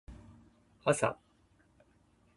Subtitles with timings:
[0.83, 1.15] あさ